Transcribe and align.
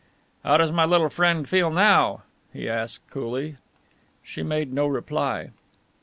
"How 0.43 0.57
does 0.57 0.71
my 0.71 0.83
little 0.83 1.09
friend 1.11 1.47
feel 1.47 1.69
now?" 1.69 2.23
he 2.51 2.67
asked 2.67 3.07
coolly. 3.11 3.57
She 4.23 4.41
made 4.41 4.73
no 4.73 4.87
reply. 4.87 5.51